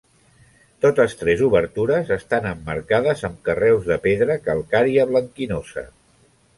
[0.85, 5.91] Totes tres obertures estan emmarcades amb carreus de pedra calcària blanquinosa.